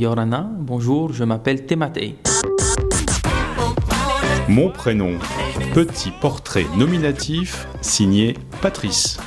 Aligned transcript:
Yorana, 0.00 0.50
bonjour, 0.58 1.12
je 1.12 1.24
m'appelle 1.24 1.66
Tematei. 1.66 2.16
Mon 4.48 4.70
prénom, 4.70 5.18
petit 5.74 6.10
portrait 6.22 6.64
nominatif 6.74 7.68
signé 7.82 8.34
Patrice. 8.62 9.18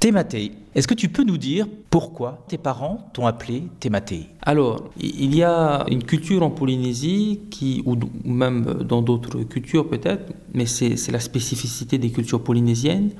Thématé. 0.00 0.52
Est-ce 0.74 0.86
que 0.86 0.94
tu 0.94 1.08
peux 1.08 1.24
nous 1.24 1.36
dire 1.36 1.66
pourquoi 1.90 2.44
tes 2.48 2.58
parents 2.58 3.10
t'ont 3.12 3.26
appelé 3.26 3.64
Thématé 3.80 4.28
Alors, 4.42 4.90
il 5.00 5.34
y 5.34 5.42
a 5.42 5.84
une 5.88 6.04
culture 6.04 6.42
en 6.42 6.50
Polynésie, 6.50 7.40
qui, 7.50 7.82
ou 7.84 7.96
même 8.24 8.84
dans 8.84 9.02
d'autres 9.02 9.42
cultures 9.42 9.88
peut-être, 9.88 10.32
mais 10.54 10.66
c'est 10.66 11.10
la 11.10 11.20
spécificité 11.20 11.98
des 11.98 12.10
cultures 12.10 12.42
polynésiennes, 12.42 13.10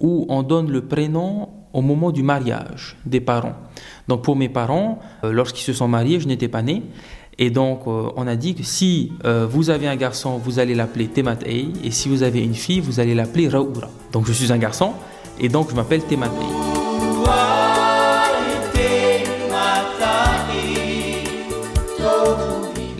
où 0.00 0.26
on 0.28 0.42
donne 0.42 0.70
le 0.70 0.82
prénom 0.82 1.48
au 1.72 1.82
moment 1.82 2.10
du 2.10 2.22
mariage 2.22 2.96
des 3.06 3.20
parents. 3.20 3.54
Donc 4.08 4.22
pour 4.22 4.36
mes 4.36 4.48
parents, 4.48 4.98
euh, 5.24 5.32
lorsqu'ils 5.32 5.62
se 5.62 5.72
sont 5.72 5.88
mariés, 5.88 6.20
je 6.20 6.26
n'étais 6.26 6.48
pas 6.48 6.62
né. 6.62 6.82
Et 7.38 7.50
donc, 7.50 7.82
euh, 7.86 8.10
on 8.16 8.26
a 8.26 8.36
dit 8.36 8.54
que 8.54 8.62
si 8.62 9.12
euh, 9.24 9.46
vous 9.48 9.70
avez 9.70 9.86
un 9.88 9.96
garçon, 9.96 10.38
vous 10.38 10.58
allez 10.58 10.74
l'appeler 10.74 11.06
Tematei, 11.06 11.68
et 11.82 11.90
si 11.90 12.08
vous 12.08 12.22
avez 12.22 12.42
une 12.42 12.54
fille, 12.54 12.80
vous 12.80 13.00
allez 13.00 13.14
l'appeler 13.14 13.48
Raoura. 13.48 13.88
Donc, 14.12 14.26
je 14.26 14.32
suis 14.32 14.52
un 14.52 14.58
garçon, 14.58 14.92
et 15.38 15.48
donc 15.48 15.70
je 15.70 15.74
m'appelle 15.74 16.02
Tematei. 16.02 16.34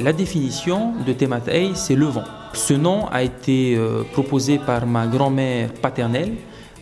La 0.02 0.14
définition 0.14 0.94
de 1.06 1.12
Tematei, 1.12 1.72
c'est 1.74 1.96
le 1.96 2.06
vent. 2.06 2.24
Ce 2.54 2.72
nom 2.72 3.06
a 3.08 3.22
été 3.22 3.78
proposé 4.12 4.58
par 4.58 4.86
ma 4.86 5.06
grand-mère 5.06 5.74
paternelle 5.74 6.32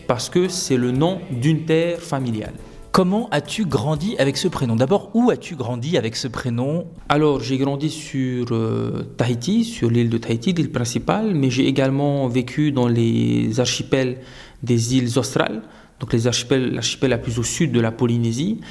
parce 0.09 0.27
que 0.27 0.47
c'est 0.47 0.75
le 0.75 0.89
nom 0.89 1.21
d'une 1.29 1.65
terre 1.65 1.99
familiale. 1.99 2.55
Comment 2.91 3.29
as-tu 3.29 3.65
grandi 3.65 4.15
avec 4.17 4.37
ce 4.37 4.47
prénom? 4.47 4.75
D'abord, 4.75 5.11
où 5.13 5.29
as-tu 5.29 5.55
grandi 5.55 5.99
avec 5.99 6.15
ce 6.15 6.27
prénom? 6.27 6.87
Alors, 7.09 7.41
j'ai 7.41 7.59
grandi 7.59 7.91
sur 7.91 8.47
euh, 8.49 9.03
Tahiti, 9.17 9.63
sur 9.63 9.91
l'île 9.91 10.09
de 10.09 10.17
Tahiti, 10.17 10.51
l'île 10.53 10.71
principale, 10.71 11.35
mais 11.35 11.51
j'ai 11.51 11.67
également 11.67 12.27
vécu 12.27 12.71
dans 12.71 12.87
les 12.87 13.59
archipels 13.59 14.17
des 14.63 14.95
îles 14.95 15.19
australes, 15.19 15.61
donc 15.99 16.11
les 16.11 16.25
archipels, 16.25 16.73
l'archipel 16.73 17.11
la 17.11 17.19
plus 17.19 17.37
au 17.37 17.43
sud 17.43 17.71
de 17.71 17.79
la 17.79 17.91
Polynésie. 17.91 18.61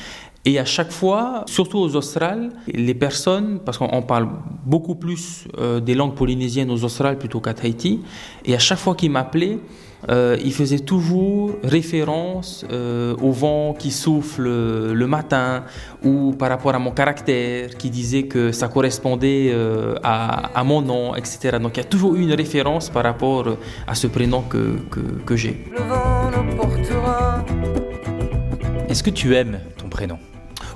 Et 0.44 0.58
à 0.58 0.64
chaque 0.64 0.92
fois, 0.92 1.44
surtout 1.46 1.78
aux 1.78 1.96
Australes, 1.96 2.50
les 2.66 2.94
personnes, 2.94 3.60
parce 3.64 3.76
qu'on 3.76 4.02
parle 4.02 4.28
beaucoup 4.64 4.94
plus 4.94 5.46
euh, 5.58 5.80
des 5.80 5.94
langues 5.94 6.14
polynésiennes 6.14 6.70
aux 6.70 6.84
Australes 6.84 7.18
plutôt 7.18 7.40
qu'à 7.40 7.54
Tahiti, 7.54 8.00
et 8.44 8.54
à 8.54 8.58
chaque 8.58 8.78
fois 8.78 8.94
qu'ils 8.94 9.10
m'appelaient, 9.10 9.58
euh, 10.08 10.36
il 10.44 10.52
faisait 10.52 10.78
toujours 10.78 11.56
référence 11.64 12.64
euh, 12.70 13.16
au 13.20 13.32
vent 13.32 13.74
qui 13.76 13.90
souffle 13.90 14.44
le 14.44 15.06
matin 15.06 15.64
ou 16.04 16.32
par 16.32 16.50
rapport 16.50 16.74
à 16.74 16.78
mon 16.78 16.92
caractère 16.92 17.70
qui 17.76 17.90
disait 17.90 18.24
que 18.24 18.52
ça 18.52 18.68
correspondait 18.68 19.50
euh, 19.52 19.96
à, 20.04 20.62
mon 20.64 20.82
nom, 20.82 21.16
etc. 21.16 21.58
Donc 21.60 21.76
il 21.76 21.80
y 21.80 21.86
a 21.86 21.88
toujours 21.88 22.14
eu 22.14 22.22
une 22.22 22.34
référence 22.34 22.90
par 22.90 23.02
rapport 23.02 23.56
à 23.86 23.94
ce 23.94 24.06
prénom 24.06 24.42
que, 24.42 24.76
que, 24.90 25.00
que 25.00 25.36
j'ai. 25.36 25.64
Est-ce 28.88 29.02
que 29.02 29.10
tu 29.10 29.34
aimes 29.34 29.58
ton 29.76 29.88
prénom? 29.88 30.18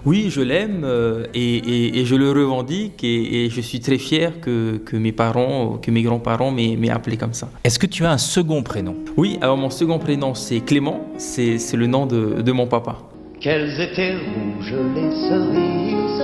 Oui, 0.05 0.31
je 0.31 0.41
l'aime 0.41 0.83
euh, 0.85 1.27
et, 1.35 2.05
je 2.05 2.15
le 2.15 2.31
revendique 2.31 3.05
et, 3.05 3.49
je 3.51 3.61
suis 3.61 3.81
très 3.81 3.99
fier 3.99 4.41
que, 4.41 4.97
mes 4.97 5.13
parents, 5.13 5.79
que 5.81 5.91
mes 5.91 6.03
grands-parents 6.03 6.51
m'aient 6.51 6.91
appelé 6.91 7.17
comme 7.17 7.35
ça. 7.35 7.49
Est-ce 7.65 7.79
que 7.79 7.87
tu 7.87 8.05
as 8.05 8.11
un 8.11 8.19
second 8.19 8.63
prénom? 8.63 8.97
Oui, 9.17 9.39
alors 9.41 9.57
mon 9.57 9.71
second 9.71 9.99
prénom 9.99 10.35
c'est 10.35 10.61
Clément, 10.61 11.07
c'est 11.19 11.59
le 11.75 11.87
nom 11.87 12.07
de, 12.07 12.43
de 12.43 12.53
mon 12.53 12.67
papa. 12.67 12.99
Quelles 13.41 13.81
étaient 13.81 14.15
rouges 14.15 14.75
les 14.95 15.11
cerises 15.11 16.23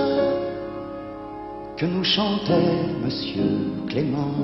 que 1.77 1.85
nous 1.85 2.03
chantait 2.03 2.85
Monsieur 3.03 3.43
Clément? 3.87 4.35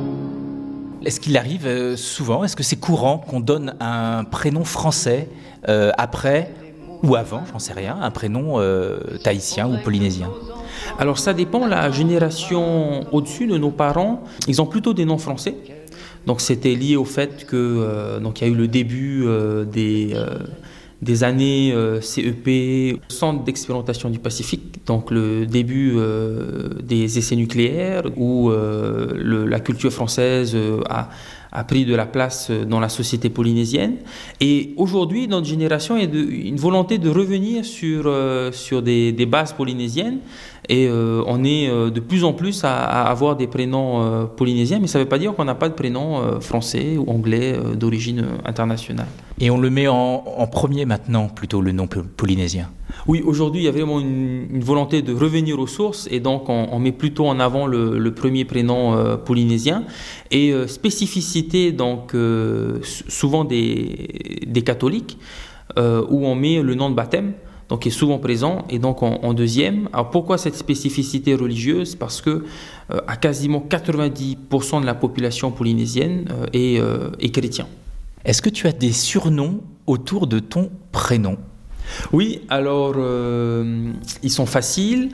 Est-ce 1.05 1.19
qu'il 1.19 1.37
arrive 1.37 1.67
euh, 1.67 1.95
souvent, 1.95 2.43
est-ce 2.43 2.55
que 2.55 2.63
c'est 2.63 2.79
courant 2.79 3.19
qu'on 3.19 3.39
donne 3.39 3.75
un 3.79 4.23
prénom 4.23 4.63
français 4.63 5.29
euh, 5.69 5.91
après 5.97 6.51
ou 7.05 7.15
avant, 7.15 7.43
j'en 7.51 7.59
sais 7.59 7.73
rien, 7.73 7.97
un 8.01 8.11
prénom 8.11 8.59
euh, 8.59 8.97
tahitien 9.23 9.67
ou 9.67 9.77
polynésien. 9.83 10.29
Alors 10.99 11.19
ça 11.19 11.33
dépend, 11.33 11.67
la 11.67 11.91
génération 11.91 13.05
au-dessus 13.13 13.47
de 13.47 13.57
nos 13.57 13.71
parents, 13.71 14.23
ils 14.47 14.61
ont 14.61 14.65
plutôt 14.65 14.93
des 14.93 15.05
noms 15.05 15.17
français. 15.17 15.55
Donc 16.25 16.41
c'était 16.41 16.73
lié 16.73 16.95
au 16.95 17.05
fait 17.05 17.45
que 17.45 17.55
euh, 17.55 18.19
donc 18.19 18.41
il 18.41 18.47
y 18.47 18.49
a 18.49 18.51
eu 18.51 18.55
le 18.55 18.67
début 18.67 19.23
euh, 19.25 19.63
des 19.63 20.15
des 21.01 21.23
années 21.23 21.75
CEP, 22.01 22.99
Centre 23.09 23.43
d'expérimentation 23.43 24.09
du 24.09 24.17
Pacifique, 24.17 24.85
donc 24.87 25.11
le 25.11 25.45
début 25.45 25.95
des 26.81 27.19
essais 27.19 27.35
nucléaires 27.35 28.03
où 28.17 28.49
la 28.49 29.59
culture 29.59 29.91
française 29.91 30.57
a 30.89 31.09
a 31.55 31.63
pris 31.63 31.85
de 31.85 31.95
la 31.95 32.05
place 32.05 32.49
euh, 32.49 32.65
dans 32.65 32.79
la 32.79 32.89
société 32.89 33.29
polynésienne. 33.29 33.95
Et 34.41 34.73
aujourd'hui, 34.77 35.27
notre 35.27 35.47
génération 35.47 35.95
a 35.95 36.01
une 36.01 36.57
volonté 36.57 36.97
de 36.97 37.09
revenir 37.09 37.63
sur, 37.63 38.03
euh, 38.05 38.51
des 38.81 39.25
bases 39.25 39.53
polynésiennes. 39.53 40.19
Et 40.69 40.87
euh, 40.87 41.23
on 41.27 41.43
est 41.43 41.67
de 41.69 41.99
plus 41.99 42.23
en 42.23 42.33
plus 42.33 42.63
à, 42.63 43.03
avoir 43.03 43.35
des 43.35 43.47
prénoms 43.47 44.27
polynésiens, 44.35 44.79
mais 44.79 44.87
ça 44.87 44.99
ne 44.99 45.03
veut 45.03 45.09
pas 45.09 45.19
dire 45.19 45.33
qu'on 45.35 45.45
n'a 45.45 45.55
pas 45.55 45.69
de 45.69 45.73
prénoms 45.73 46.39
français 46.41 46.97
ou 46.97 47.09
anglais 47.09 47.57
d'origine 47.75 48.25
internationale. 48.45 49.07
Et 49.39 49.49
on 49.49 49.59
le 49.59 49.69
met 49.69 49.87
en, 49.87 50.23
en 50.25 50.47
premier 50.47 50.85
maintenant, 50.85 51.27
plutôt 51.27 51.61
le 51.61 51.71
nom 51.71 51.87
polynésien 51.87 52.69
oui, 53.07 53.21
aujourd'hui, 53.23 53.61
il 53.61 53.65
y 53.65 53.67
a 53.67 53.71
vraiment 53.71 53.99
une, 53.99 54.61
volonté 54.61 55.01
de 55.01 55.13
revenir 55.13 55.59
aux 55.59 55.67
sources 55.67 56.07
et 56.09 56.19
donc 56.19 56.49
on, 56.49 56.79
met 56.79 56.91
plutôt 56.91 57.27
en 57.27 57.39
avant 57.39 57.67
le, 57.67 58.13
premier 58.13 58.45
prénom 58.45 58.95
euh, 58.95 59.17
polynésien. 59.17 59.83
Et 60.31 60.51
euh, 60.51 60.67
spécificité, 60.67 61.71
donc, 61.71 62.15
euh, 62.15 62.79
souvent 62.83 63.43
des, 63.43 64.41
des 64.47 64.61
catholiques, 64.61 65.17
où 65.77 66.25
on 66.25 66.35
met 66.35 66.61
le 66.61 66.73
nom 66.73 66.89
de 66.89 66.95
baptême 66.95 67.33
donc 67.69 67.81
qui 67.81 67.87
est 67.87 67.91
souvent 67.91 68.19
présent, 68.19 68.65
et 68.69 68.79
donc 68.79 69.01
en, 69.01 69.33
deuxième. 69.33 69.89
Alors 69.93 70.11
pourquoi 70.11 70.37
cette 70.37 70.55
spécificité 70.55 71.33
religieuse? 71.35 71.95
Parce 71.95 72.21
que 72.21 72.45
à 72.89 73.15
quasiment 73.17 73.63
90% 73.67 74.81
de 74.81 74.85
la 74.85 74.93
population 74.93 75.51
polynésienne 75.51 76.25
est, 76.53 76.79
est 77.19 77.31
chrétien. 77.31 77.67
Est-ce 78.23 78.41
que 78.41 78.49
tu 78.49 78.67
as 78.67 78.71
des 78.71 78.91
surnoms 78.91 79.61
autour 79.87 80.27
de 80.27 80.39
ton 80.39 80.69
prénom? 80.91 81.37
Oui, 82.11 82.41
alors 82.49 82.93
euh, 82.97 83.91
ils 84.23 84.31
sont 84.31 84.45
faciles. 84.45 85.09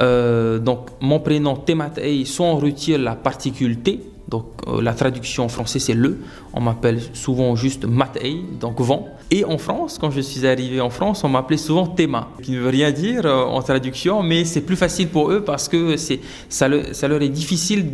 Euh, 0.00 0.58
donc 0.58 0.90
mon 1.00 1.20
prénom 1.20 1.54
Tematei, 1.56 2.24
soit 2.24 2.46
on 2.46 2.56
retire 2.56 2.98
la 2.98 3.14
particule 3.14 3.78
T, 3.78 4.00
donc 4.28 4.46
euh, 4.66 4.82
la 4.82 4.92
traduction 4.92 5.44
en 5.44 5.48
français 5.48 5.78
c'est 5.78 5.94
le, 5.94 6.18
on 6.52 6.60
m'appelle 6.60 7.00
souvent 7.12 7.54
juste 7.56 7.84
Matei, 7.84 8.40
donc 8.60 8.80
vent. 8.80 9.08
Et 9.30 9.44
en 9.44 9.58
France, 9.58 9.98
quand 10.00 10.10
je 10.10 10.20
suis 10.20 10.46
arrivé 10.46 10.80
en 10.80 10.90
France, 10.90 11.24
on 11.24 11.28
m'appelait 11.28 11.56
souvent 11.56 11.86
Théma, 11.86 12.28
qui 12.42 12.52
ne 12.52 12.60
veut 12.60 12.68
rien 12.68 12.92
dire 12.92 13.26
en 13.26 13.60
traduction, 13.60 14.22
mais 14.22 14.44
c'est 14.44 14.60
plus 14.60 14.76
facile 14.76 15.08
pour 15.08 15.32
eux 15.32 15.42
parce 15.42 15.68
que 15.68 15.96
ça, 15.96 16.16
ça 16.48 17.08
leur 17.08 17.22
est 17.22 17.28
difficile 17.28 17.92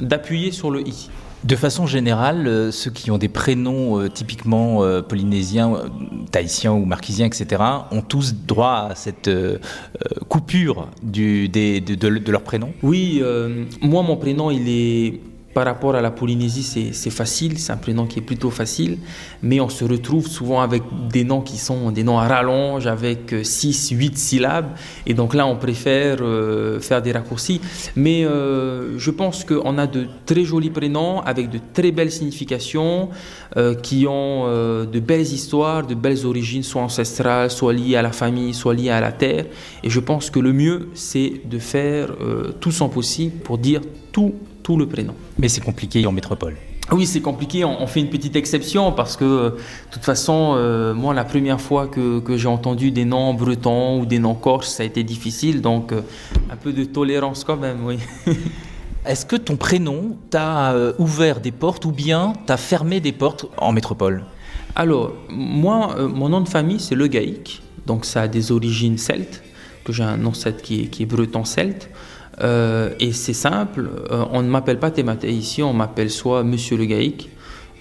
d'appuyer 0.00 0.50
sur 0.50 0.72
le 0.72 0.86
i. 0.86 1.08
De 1.46 1.54
façon 1.54 1.86
générale, 1.86 2.48
euh, 2.48 2.72
ceux 2.72 2.90
qui 2.90 3.12
ont 3.12 3.18
des 3.18 3.28
prénoms 3.28 4.00
euh, 4.00 4.08
typiquement 4.08 4.82
euh, 4.82 5.00
polynésiens, 5.00 5.74
tahitiens 6.32 6.72
ou 6.72 6.84
marquisiens, 6.84 7.26
etc., 7.26 7.62
ont 7.92 8.02
tous 8.02 8.34
droit 8.34 8.88
à 8.90 8.94
cette 8.96 9.30
coupure 10.28 10.88
de, 11.04 12.30
leur 12.30 12.42
prénom 12.42 12.72
Oui, 12.82 13.22
moi 13.80 14.02
mon 14.02 14.16
prénom 14.16 14.50
il 14.50 14.68
est 14.68 15.20
par 15.56 15.64
rapport 15.64 15.94
à 15.94 16.02
la 16.02 16.10
Polynésie, 16.10 16.92
c'est 16.92 17.10
facile, 17.10 17.58
c'est 17.58 17.72
un 17.72 17.78
prénom 17.78 18.04
qui 18.04 18.18
est 18.18 18.22
plutôt 18.22 18.50
facile, 18.50 18.98
mais 19.40 19.58
on 19.58 19.70
se 19.70 19.86
retrouve 19.86 20.28
souvent 20.28 20.60
avec 20.60 20.82
des 21.10 21.24
noms 21.24 21.40
qui 21.40 21.56
sont 21.56 21.90
des 21.90 22.04
noms 22.04 22.18
à 22.18 22.28
rallonge, 22.28 22.86
avec 22.86 23.34
6, 23.42 23.92
euh, 23.92 23.96
8 23.96 24.18
syllabes, 24.18 24.76
et 25.06 25.14
donc 25.14 25.32
là 25.32 25.46
on 25.46 25.56
préfère 25.56 26.18
euh, 26.20 26.78
faire 26.80 27.00
des 27.00 27.10
raccourcis. 27.10 27.62
Mais 27.96 28.26
euh, 28.26 28.98
je 28.98 29.10
pense 29.10 29.44
qu'on 29.44 29.78
a 29.78 29.86
de 29.86 30.08
très 30.26 30.44
jolis 30.44 30.68
prénoms 30.68 31.22
avec 31.22 31.48
de 31.48 31.58
très 31.72 31.90
belles 31.90 32.12
significations, 32.12 33.08
qui 33.82 34.06
ont 34.06 34.44
de 34.46 35.00
belles 35.00 35.22
histoires, 35.22 35.86
de 35.86 35.94
belles 35.94 36.26
origines, 36.26 36.62
soit 36.62 36.82
ancestrales, 36.82 37.50
soit 37.50 37.72
liées 37.72 37.96
à 37.96 38.02
la 38.02 38.12
famille, 38.12 38.52
soit 38.52 38.74
liées 38.74 38.90
à 38.90 39.00
la 39.00 39.12
terre, 39.12 39.46
et 39.82 39.88
je 39.88 40.00
pense 40.00 40.28
que 40.28 40.38
le 40.38 40.52
mieux 40.52 40.90
c'est 40.92 41.40
de 41.46 41.58
faire 41.58 42.08
tout 42.60 42.72
son 42.72 42.90
possible 42.90 43.38
pour 43.38 43.56
dire 43.56 43.80
tout 44.12 44.34
tout 44.66 44.76
le 44.76 44.88
prénom. 44.88 45.14
Mais 45.38 45.48
c'est 45.48 45.60
compliqué 45.60 46.04
en 46.08 46.10
métropole. 46.10 46.56
Oui, 46.90 47.06
c'est 47.06 47.20
compliqué. 47.20 47.64
On, 47.64 47.86
fait 47.86 48.00
une 48.00 48.10
petite 48.10 48.34
exception 48.34 48.90
parce 48.90 49.16
que, 49.16 49.24
euh, 49.24 49.50
de 49.50 49.92
toute 49.92 50.04
façon, 50.04 50.54
euh, 50.56 50.92
moi, 50.92 51.14
la 51.14 51.22
première 51.22 51.60
fois 51.60 51.86
que, 51.86 52.20
j'ai 52.36 52.48
entendu 52.48 52.90
des 52.90 53.04
noms 53.04 53.32
bretons 53.32 54.00
ou 54.00 54.06
des 54.06 54.18
noms 54.18 54.34
corses, 54.34 54.74
ça 54.74 54.82
a 54.82 54.86
été 54.86 55.04
difficile. 55.04 55.60
Donc, 55.60 55.92
euh, 55.92 56.00
un 56.50 56.56
peu 56.56 56.72
de 56.72 56.82
tolérance 56.82 57.44
quand 57.44 57.56
même, 57.56 57.86
oui. 57.86 57.98
Est-ce 59.06 59.24
que 59.24 59.36
ton 59.36 59.54
prénom 59.54 60.16
t'a 60.30 60.74
ouvert 60.98 61.38
des 61.40 61.52
portes 61.52 61.84
ou 61.84 61.92
bien 61.92 62.32
t'a 62.46 62.56
fermé 62.56 62.98
des 62.98 63.12
portes 63.12 63.46
en 63.58 63.70
métropole? 63.70 64.24
Alors, 64.74 65.12
moi, 65.28 65.94
mon 66.08 66.28
nom 66.28 66.40
de 66.40 66.48
famille, 66.48 66.80
c'est 66.80 66.96
Le 66.96 67.06
Gaïc. 67.06 67.62
donc 67.86 68.04
ça 68.04 68.22
a 68.22 68.28
des 68.28 68.50
origines 68.50 68.98
celtes, 68.98 69.44
que 69.84 69.92
j'ai 69.92 70.02
un 70.02 70.24
ancêtre 70.26 70.60
qui 70.60 70.82
est, 70.82 70.86
qui 70.86 71.04
est 71.04 71.06
breton 71.06 71.44
celte. 71.44 71.88
Euh, 72.42 72.90
et 73.00 73.12
c'est 73.12 73.32
simple, 73.32 73.88
euh, 74.10 74.24
on 74.32 74.42
ne 74.42 74.48
m'appelle 74.48 74.78
pas 74.78 74.90
Thématé 74.90 75.30
ici, 75.30 75.62
on 75.62 75.72
m'appelle 75.72 76.10
soit 76.10 76.42
Monsieur 76.44 76.76
le 76.76 76.84
Gaïc, 76.84 77.30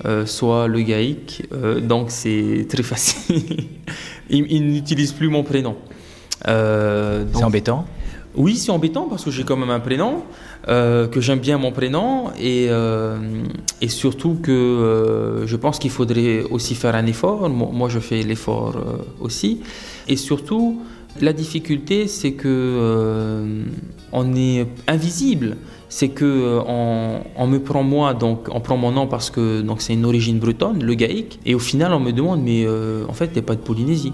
euh, 0.06 0.25
soit 0.25 0.68
le 0.68 0.81
Gaïc, 0.81 1.48
donc 1.81 2.10
c'est 2.10 2.66
très 2.69 2.84
facile. 2.92 3.42
il, 4.30 4.46
il 4.50 4.68
n'utilise 4.68 5.12
plus 5.12 5.30
mon 5.30 5.44
prénom. 5.44 5.75
c'est 6.46 7.44
embêtant 7.44 7.86
Oui, 8.36 8.56
c'est 8.56 8.72
embêtant 8.72 9.07
parce 9.10 9.25
que 9.25 9.31
j'ai 9.31 9.44
quand 9.44 9.57
même 9.57 9.72
un 9.72 9.81
prénom, 9.81 10.24
que 10.68 11.19
j'aime 11.19 11.40
bien 11.40 11.57
mon 11.57 11.72
prénom 11.74 12.31
et, 12.40 12.69
et 13.81 13.90
surtout 13.90 14.38
que 14.42 15.44
je 15.46 15.56
pense 15.57 15.80
qu'il 15.80 15.92
faudrait 15.92 16.44
aussi 16.44 16.75
faire 16.75 16.96
un 16.96 17.06
effort. 17.07 17.50
Moi 17.50 17.90
je 17.90 18.00
fais 18.00 18.24
l'effort 18.24 18.75
aussi. 19.19 19.62
Et 20.07 20.16
surtout, 20.18 20.81
la 21.21 21.33
difficulté, 21.33 22.07
c'est 22.07 22.33
que 22.33 22.47
euh, 22.47 23.63
on 24.12 24.35
est 24.35 24.67
invisible. 24.88 25.57
C'est 25.88 26.09
que 26.09 26.25
euh, 26.25 27.19
on, 27.38 27.47
me 27.47 27.59
prend 27.59 27.83
moi, 27.83 28.13
donc 28.13 28.47
on 28.51 28.59
prend 28.59 28.75
mon 28.75 28.91
nom 28.91 29.07
parce 29.07 29.29
que 29.29 29.62
donc 29.62 29.81
c'est 29.81 29.94
une 29.94 30.03
origine 30.03 30.39
bretonne, 30.39 30.83
le 30.83 30.94
gaïque, 30.94 31.39
et 31.45 31.56
au 31.56 31.59
final 31.59 31.94
on 31.94 32.00
me 32.00 32.12
demande 32.12 32.41
mais 32.41 32.65
euh, 32.65 33.06
en 33.07 33.13
fait 33.13 33.27
t'es 33.27 33.41
pas 33.41 33.56
de 33.56 33.62
Polynésie. 33.62 34.12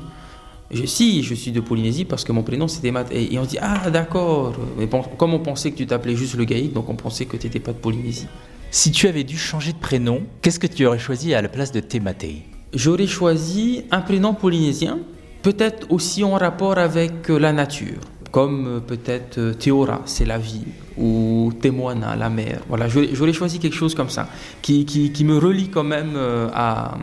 Je, 0.69 0.85
si, 0.85 1.23
je 1.23 1.33
suis 1.33 1.51
de 1.51 1.59
Polynésie 1.59 2.05
parce 2.05 2.23
que 2.23 2.31
mon 2.31 2.43
prénom 2.43 2.67
c'était 2.67 2.91
Matt. 2.91 3.07
Et, 3.11 3.37
on 3.39 3.45
dit 3.45 3.57
ah 3.59 3.89
d'accord. 3.89 4.53
Mais 4.77 4.87
comme 5.17 5.33
on 5.33 5.39
pensait 5.39 5.71
que 5.71 5.77
tu 5.77 5.87
t'appelais 5.87 6.15
juste 6.15 6.35
le 6.35 6.45
gaïque, 6.45 6.73
donc 6.73 6.87
on 6.87 6.95
pensait 6.95 7.25
que 7.25 7.35
tu 7.35 7.47
n'étais 7.47 7.59
pas 7.59 7.73
de 7.73 7.77
Polynésie. 7.77 8.27
Si 8.69 8.91
tu 8.91 9.07
avais 9.07 9.23
dû 9.23 9.37
changer 9.37 9.73
de 9.73 9.79
prénom, 9.79 10.21
qu'est-ce 10.41 10.59
que 10.59 10.67
tu 10.67 10.85
aurais 10.85 10.99
choisi 10.99 11.33
à 11.33 11.41
la 11.41 11.49
place 11.49 11.71
de 11.71 11.79
Tematei 11.79 12.43
J'aurais 12.73 13.07
choisi 13.07 13.83
un 13.91 14.01
prénom 14.01 14.33
polynésien 14.33 14.99
peut-être 15.41 15.87
aussi 15.89 16.23
en 16.23 16.35
rapport 16.35 16.77
avec 16.77 17.29
euh, 17.29 17.39
la 17.39 17.53
nature, 17.53 17.99
comme 18.31 18.67
euh, 18.67 18.79
peut-être 18.79 19.37
euh, 19.37 19.53
Théora, 19.53 20.01
c'est 20.05 20.25
la 20.25 20.37
vie, 20.37 20.65
ou 20.97 21.51
Témoana, 21.61 22.15
la 22.15 22.29
mer. 22.29 22.61
Voilà, 22.67 22.87
j'aurais 22.87 23.33
choisi 23.33 23.59
quelque 23.59 23.75
chose 23.75 23.95
comme 23.95 24.09
ça, 24.09 24.29
qui, 24.61 24.85
qui, 24.85 25.23
me 25.23 25.37
relie 25.37 25.69
quand 25.69 25.83
même 25.83 26.17
à, 26.53 26.97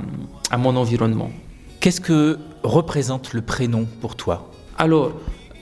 à 0.51 0.57
mon 0.57 0.77
environnement. 0.77 1.31
Qu'est-ce 1.81 2.01
que 2.01 2.39
représente 2.63 3.33
le 3.33 3.41
prénom 3.41 3.87
pour 4.01 4.15
toi? 4.15 4.51
Alors, 4.77 5.13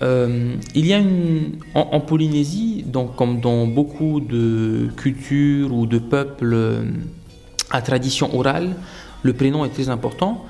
il 0.03 0.87
y 0.87 0.93
a 0.93 0.99
une, 0.99 1.53
en, 1.75 2.01
Polynésie, 2.01 2.85
donc 2.87 3.17
comme 3.17 3.41
dans 3.41 3.67
beaucoup 3.67 4.21
de 4.21 4.89
cultures 4.97 5.73
ou 5.73 5.87
de 5.87 5.99
peuples 5.99 6.85
à 7.71 7.81
tradition 7.81 8.37
orale, 8.37 8.75
le 9.23 9.33
prénom 9.33 9.65
est 9.65 9.71
très 9.71 9.89
important. 9.89 10.45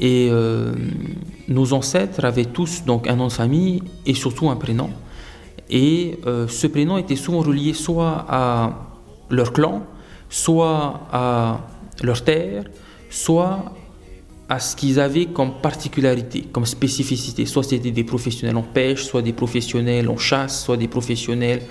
Et 0.00 0.28
euh, 0.30 0.72
nos 1.48 1.72
ancêtres 1.74 2.24
avaient 2.24 2.46
tous 2.46 2.84
donc 2.84 3.06
un 3.06 3.16
nom 3.16 3.26
de 3.26 3.32
famille 3.32 3.82
et 4.06 4.14
surtout 4.14 4.48
un 4.48 4.56
prénom. 4.56 4.90
Et 5.68 6.18
euh, 6.26 6.48
ce 6.48 6.66
prénom 6.66 6.96
était 6.98 7.16
souvent 7.16 7.40
relié 7.40 7.74
soit 7.74 8.24
à 8.28 8.88
leur 9.28 9.52
clan, 9.52 9.82
soit 10.30 11.02
à 11.12 11.60
leur 12.02 12.24
terre, 12.24 12.64
soit 13.10 13.72
à 14.48 14.58
ce 14.58 14.74
qu'ils 14.74 14.98
avaient 14.98 15.26
comme 15.26 15.60
particularité, 15.60 16.42
comme 16.50 16.66
spécificité. 16.66 17.46
Soit 17.46 17.62
c'était 17.62 17.92
des 17.92 18.04
professionnels 18.04 18.56
en 18.56 18.62
pêche, 18.62 19.04
soit 19.04 19.22
des 19.22 19.32
professionnels 19.32 20.08
en 20.08 20.16
chasse, 20.16 20.64
soit 20.64 20.76
des 20.76 20.88
professionnels 20.88 21.62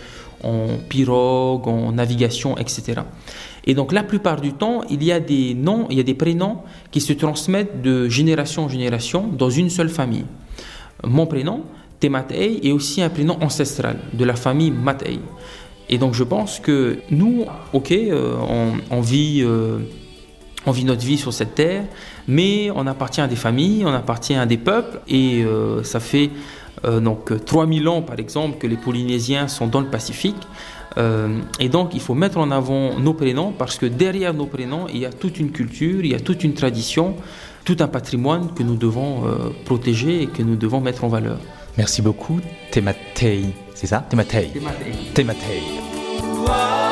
en 0.44 0.78
pirogue, 0.88 1.68
en 1.68 1.92
navigation, 1.92 2.58
etc. 2.58 3.02
Et 3.66 3.74
donc 3.74 3.92
la 3.92 4.04
plupart 4.04 4.42
du 4.42 4.54
temps, 4.54 4.82
il 4.90 5.04
y 5.04 5.12
a 5.12 5.20
des 5.20 5.54
noms, 5.54 5.88
il 5.90 5.98
y 5.98 6.00
a 6.00 6.04
des 6.04 6.14
prénoms 6.14 6.60
qui 6.92 7.02
se 7.02 7.14
transmettent 7.14 7.82
de 7.82 8.08
génération 8.08 8.66
en 8.66 8.70
génération 8.70 9.28
dans 9.28 9.50
une 9.50 9.70
seule 9.70 9.90
famille. 9.90 10.26
Mon 11.04 11.26
prénom, 11.26 11.64
Tematei, 12.00 12.60
est 12.64 12.72
aussi 12.72 13.02
un 13.02 13.10
prénom 13.10 13.38
ancestral 13.42 13.98
de 14.14 14.26
la 14.26 14.36
famille 14.36 14.72
Matei. 14.72 15.20
Et 15.90 15.98
donc 15.98 16.14
je 16.14 16.24
pense 16.24 16.60
que 16.60 17.00
nous, 17.10 17.46
ok, 17.74 17.92
euh, 17.92 18.36
on, 18.92 19.02
vit, 19.02 19.42
euh, 19.42 19.80
on 20.66 20.72
vit 20.72 20.86
notre 20.86 21.04
vie 21.04 21.18
sur 21.18 21.34
cette 21.34 21.56
terre, 21.56 21.84
mais 22.28 22.70
on 22.76 22.86
appartient 22.86 23.22
à 23.22 23.28
des 23.28 23.36
familles, 23.36 23.84
on 23.86 23.94
appartient 23.94 24.36
à 24.36 24.46
des 24.46 24.58
peuples, 24.58 25.00
et 25.08 25.44
euh, 25.44 25.84
ça 25.84 26.00
fait 26.00 26.30
donc 27.02 27.34
3000 27.46 27.90
ans 27.90 28.02
par 28.02 28.18
exemple 28.20 28.58
que 28.58 28.66
les 28.66 28.78
Polynésiens 28.78 29.50
sont 29.50 29.68
dans 29.68 29.82
le 29.82 29.88
Pacifique. 29.88 30.38
Euh, 30.98 31.40
et 31.60 31.70
donc, 31.70 31.94
il 31.94 32.02
faut 32.02 32.16
mettre 32.16 32.38
en 32.38 32.52
avant 32.52 33.00
nos 33.00 33.14
prénoms 33.14 33.52
parce 33.52 33.78
que 33.78 33.86
derrière 33.86 34.34
nos 34.34 34.46
prénoms, 34.46 34.88
il 34.92 35.00
y 35.00 35.06
a 35.06 35.12
toute 35.12 35.40
une 35.40 35.52
culture, 35.52 36.04
il 36.04 36.12
y 36.12 36.16
a 36.16 36.20
toute 36.20 36.44
une 36.44 36.54
tradition, 36.54 37.16
tout 37.64 37.78
un 37.80 37.88
patrimoine 37.88 38.54
que 38.56 38.64
nous 38.64 38.76
devons 38.76 39.26
euh, 39.26 39.50
protéger 39.66 40.24
et 40.24 40.28
que 40.28 40.42
nous 40.42 40.56
devons 40.56 40.82
mettre 40.82 41.04
en 41.04 41.08
valeur. 41.10 41.38
Merci 41.78 42.02
beaucoup, 42.02 42.40
Tematei. 42.72 43.46
C'est 43.76 43.88
ça? 43.88 44.06
Tematei. 44.10 44.50
Tematei. 44.54 44.94
Tematei. 45.14 46.89